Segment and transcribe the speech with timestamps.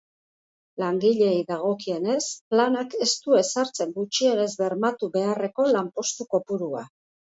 [0.83, 2.17] Langileei dagokienez,
[2.55, 6.89] planak ez du ezartzen gutxienez bermatu beharreko lanpostu kopurua.